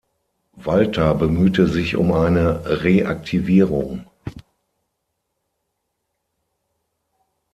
Walter 0.55 1.13
bemühte 1.13 1.67
sich 1.67 1.95
um 1.95 2.11
eine 2.11 2.65
Reaktivierung. 2.83 4.09